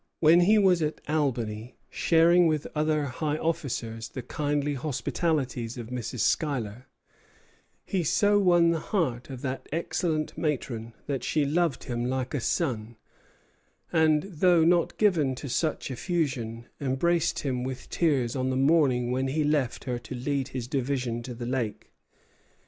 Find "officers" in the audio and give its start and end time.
3.37-4.09